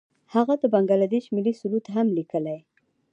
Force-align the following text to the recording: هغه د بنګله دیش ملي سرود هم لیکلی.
هغه 0.33 0.53
د 0.61 0.63
بنګله 0.73 1.07
دیش 1.13 1.25
ملي 1.35 1.53
سرود 1.59 1.85
هم 1.95 2.07
لیکلی. 2.17 2.59